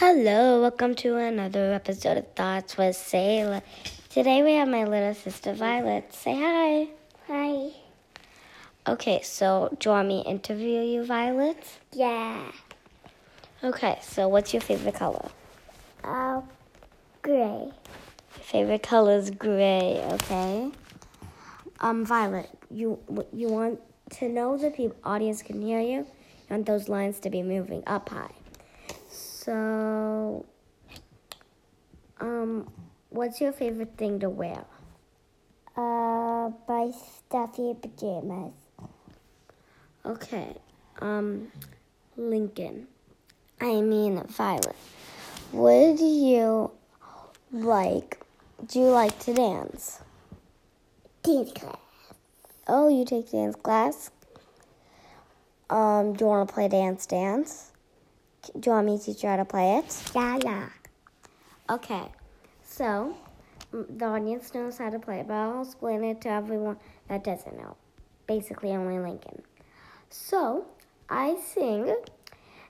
[0.00, 3.60] Hello, welcome to another episode of Thoughts with Sailor.
[4.08, 6.14] Today we have my little sister Violet.
[6.14, 6.88] Say hi.
[7.26, 7.70] Hi.
[8.88, 11.62] Okay, so do you want me to interview you, Violet?
[11.92, 12.50] Yeah.
[13.62, 15.28] Okay, so what's your favorite color?
[16.02, 16.40] Uh,
[17.20, 17.68] gray.
[17.68, 17.74] Your
[18.40, 20.70] favorite color is gray, okay?
[21.80, 22.98] Um, Violet, you
[23.34, 23.78] you want
[24.12, 25.98] to know that the people audience can hear you?
[25.98, 26.06] You
[26.48, 28.32] want those lines to be moving up high.
[29.50, 30.46] So,
[32.20, 32.70] um,
[33.08, 34.64] what's your favorite thing to wear?
[35.76, 38.52] Uh, my stuffy pajamas.
[40.06, 40.54] Okay,
[41.00, 41.50] um,
[42.16, 42.86] Lincoln.
[43.60, 44.76] I mean, Violet.
[45.50, 46.70] Would you
[47.50, 48.20] like,
[48.68, 50.00] do you like to dance?
[51.24, 51.76] Dance class.
[52.68, 54.12] Oh, you take dance class?
[55.68, 57.69] Um, do you want to play Dance Dance?
[58.42, 60.02] Do you want me to teach you how to play it?
[60.14, 60.68] Yeah, yeah.
[61.68, 62.08] Okay,
[62.64, 63.14] so
[63.72, 66.78] the audience knows how to play, it, but I'll explain it to everyone
[67.08, 67.76] that doesn't know.
[68.26, 69.42] Basically, only Lincoln.
[70.08, 70.66] So
[71.08, 71.94] I sing,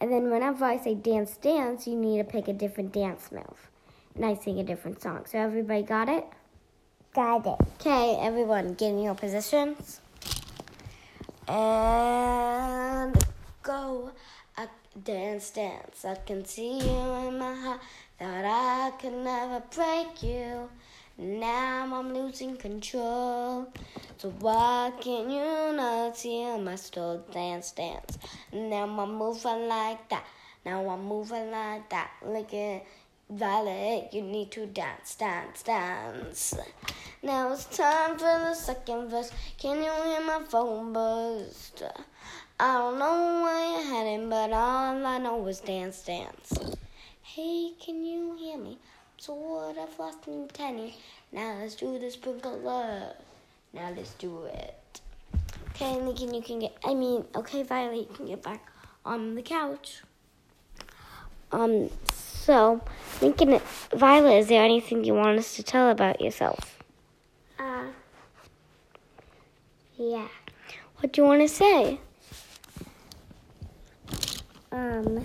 [0.00, 3.70] and then whenever I say dance, dance, you need to pick a different dance move.
[4.14, 5.24] And I sing a different song.
[5.26, 6.26] So everybody got it?
[7.14, 7.66] Got it.
[7.80, 10.00] Okay, everyone, get in your positions.
[11.48, 13.16] And
[15.00, 16.04] dance, dance.
[16.04, 17.80] I can see you in my heart.
[18.18, 20.68] Thought I could never break you.
[21.18, 23.68] Now I'm losing control.
[24.18, 28.18] So why can't you not see my still dance, dance?
[28.52, 30.24] Now I'm moving like that.
[30.64, 32.10] Now I'm moving like that.
[32.24, 32.84] Look at
[33.30, 36.54] Violet, you need to dance, dance, dance.
[37.22, 39.32] Now it's time for the second verse.
[39.56, 41.72] Can you hear my phone buzz?
[42.64, 46.76] I don't know where you're heading, but all I know is dance, dance.
[47.20, 48.78] Hey, can you hear me?
[48.78, 50.94] I'm sort of lost in tenny.
[51.32, 53.16] Now let's do the sprinkle love.
[53.72, 55.00] Now let's do it.
[55.70, 56.76] Okay, Lincoln, you can get.
[56.84, 58.64] I mean, okay, Violet, you can get back
[59.04, 60.02] on the couch.
[61.50, 62.80] Um, so,
[63.20, 63.60] Lincoln,
[63.92, 66.78] Violet, is there anything you want us to tell about yourself?
[67.58, 67.86] Uh,
[69.96, 70.28] yeah.
[70.98, 71.98] What do you want to say?
[74.72, 75.24] Um,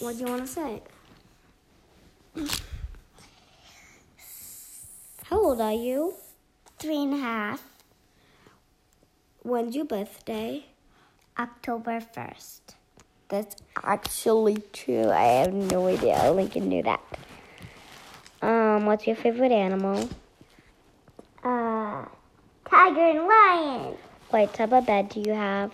[0.00, 0.82] What do you want to say?
[5.24, 6.14] How old are you?
[6.78, 7.62] three and a half.
[9.42, 10.64] When's your birthday?
[11.38, 12.60] October 1st.
[13.28, 15.08] That's actually true.
[15.10, 16.30] I have no idea.
[16.32, 17.00] Lincoln knew that.
[18.42, 20.08] Um, what's your favorite animal?
[21.42, 22.04] Uh,
[22.68, 23.94] tiger and lion.
[24.30, 25.72] What type of bed do you have?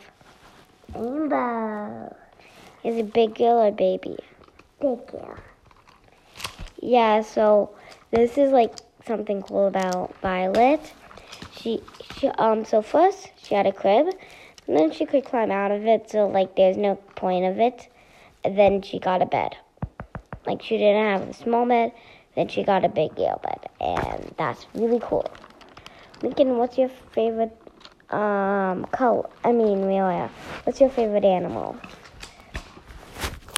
[0.95, 2.15] Rainbow.
[2.83, 4.17] Is it big girl or baby?
[4.81, 5.37] Big girl.
[6.81, 7.71] Yeah, so
[8.11, 8.73] this is like
[9.07, 10.81] something cool about Violet.
[11.53, 11.83] She,
[12.17, 14.07] she um so first she had a crib,
[14.67, 17.89] and then she could climb out of it, so like there's no point of it.
[18.45, 19.57] And then she got a bed.
[20.47, 21.93] Like she didn't have a small bed,
[22.35, 25.31] then she got a big girl bed, and that's really cool.
[26.23, 27.55] Lincoln, what's your favorite
[28.09, 29.29] um color?
[29.45, 30.29] I mean, really,
[30.65, 31.77] what's your favorite animal?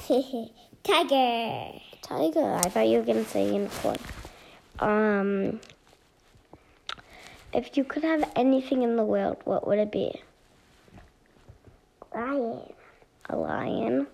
[0.83, 1.79] tiger.
[2.01, 2.53] Tiger.
[2.55, 3.95] I thought you were gonna say unicorn.
[4.79, 5.61] Um,
[7.53, 10.21] if you could have anything in the world, what would it be?
[12.13, 12.73] Lion.
[13.29, 14.07] A lion.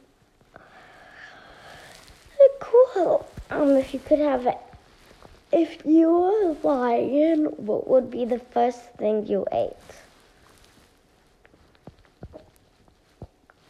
[2.59, 3.25] Cool.
[3.49, 4.47] Um, if you could have,
[5.51, 9.73] if you were a lion, what would be the first thing you ate?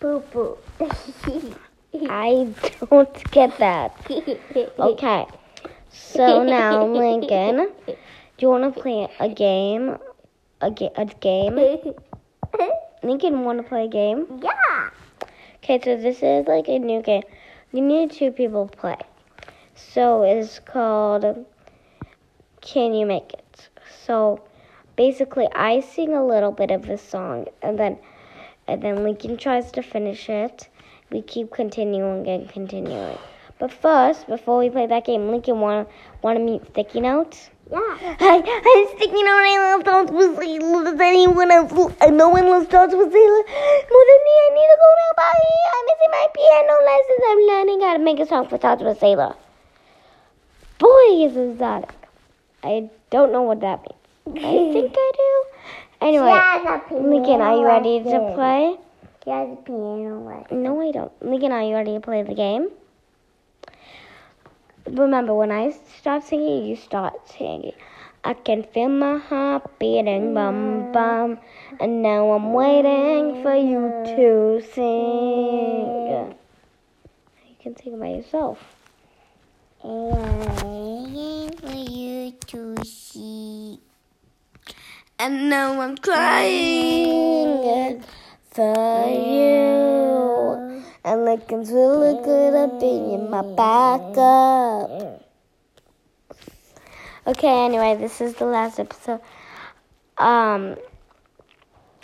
[0.02, 0.58] Boo boo.
[2.10, 2.54] I
[2.90, 3.96] don't get that.
[4.80, 5.26] Okay.
[5.92, 7.96] So now, Lincoln, do
[8.40, 9.98] you want to play a game?
[10.62, 11.56] A, ga- a game?
[13.04, 14.26] Lincoln, want to play a game?
[14.42, 14.90] yeah.
[15.64, 17.24] Okay, so this is like a new game.
[17.72, 18.98] You need two people to play.
[19.76, 21.46] So it's called
[22.62, 23.70] Can You Make It?
[24.06, 24.42] So
[24.96, 28.00] basically, I sing a little bit of the song, and then
[28.68, 30.70] and then Lincoln tries to finish it.
[31.12, 33.18] We keep continuing and continuing.
[33.60, 35.86] But first, before we play that game, Lincoln wanna
[36.22, 37.50] want to meet sticky notes.
[37.70, 37.78] Yeah.
[37.78, 40.84] I, I'm sticking on I love dogs with Sailor.
[40.86, 41.72] Does anyone else?
[42.02, 43.44] I no one loves dogs with Sailor.
[43.92, 45.12] More than me, I need to go now.
[45.18, 45.34] Bye.
[45.76, 47.22] I'm missing my piano lessons.
[47.30, 49.36] I'm learning how to make a song for dogs with Sailor.
[50.80, 51.92] Boy, is exotic.
[52.64, 53.86] I don't know what that
[54.26, 54.46] means.
[54.46, 55.44] I think I do.
[56.02, 56.32] Anyway,
[56.92, 58.78] Lincoln, are you ready to play?
[59.26, 60.64] Yeah, the piano lesson.
[60.64, 61.12] No, I don't.
[61.22, 62.70] Are you ready to play the game?
[64.88, 67.74] remember when I start singing, you start singing.
[68.24, 71.40] I can feel my heart beating, bum bum,
[71.80, 76.36] and now I'm waiting for you to sing.
[77.48, 78.58] You can sing by yourself.
[79.84, 83.80] Waiting for you to see.
[85.18, 87.99] And now I'm crying
[88.60, 90.84] for you.
[91.06, 95.24] And looking's really good at being my backup.
[97.26, 99.22] Okay, anyway, this is the last episode.
[100.18, 100.76] Um,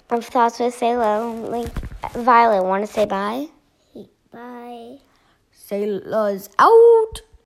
[0.10, 1.26] of Thoughts with Sailor.
[1.26, 1.70] Link,
[2.14, 3.48] Violet, want to say bye?
[4.32, 5.00] Bye.
[5.52, 7.22] Sailors out.